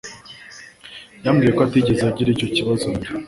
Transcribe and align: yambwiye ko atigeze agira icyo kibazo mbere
yambwiye 1.25 1.51
ko 1.55 1.61
atigeze 1.67 2.03
agira 2.05 2.29
icyo 2.31 2.47
kibazo 2.55 2.85
mbere 2.93 3.07